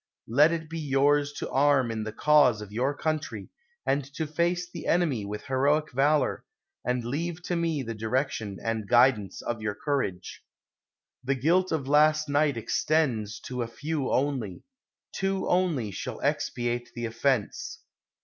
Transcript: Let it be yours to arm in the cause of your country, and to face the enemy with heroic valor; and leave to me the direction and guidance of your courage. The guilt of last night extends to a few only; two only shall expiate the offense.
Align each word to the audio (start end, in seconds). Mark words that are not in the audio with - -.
Let 0.27 0.51
it 0.51 0.67
be 0.67 0.79
yours 0.79 1.31
to 1.33 1.49
arm 1.51 1.91
in 1.91 2.03
the 2.05 2.11
cause 2.11 2.59
of 2.59 2.71
your 2.71 2.95
country, 2.97 3.49
and 3.85 4.03
to 4.15 4.25
face 4.25 4.67
the 4.67 4.87
enemy 4.87 5.25
with 5.25 5.45
heroic 5.45 5.91
valor; 5.93 6.43
and 6.83 7.05
leave 7.05 7.43
to 7.43 7.55
me 7.55 7.83
the 7.83 7.93
direction 7.93 8.57
and 8.63 8.89
guidance 8.89 9.43
of 9.43 9.61
your 9.61 9.75
courage. 9.75 10.43
The 11.23 11.35
guilt 11.35 11.71
of 11.71 11.87
last 11.87 12.27
night 12.29 12.57
extends 12.57 13.39
to 13.41 13.61
a 13.61 13.67
few 13.67 14.09
only; 14.09 14.63
two 15.13 15.47
only 15.47 15.91
shall 15.91 16.19
expiate 16.21 16.89
the 16.95 17.05
offense. 17.05 17.77